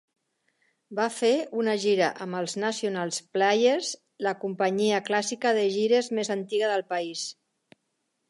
[0.99, 1.29] Va fer
[1.63, 3.91] una gira amb els National Players,
[4.29, 7.27] la companyia clàssica de gires més antiga del país.